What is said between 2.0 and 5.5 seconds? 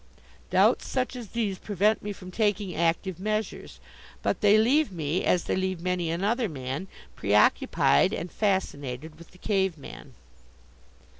me from taking active measures. But they leave me, as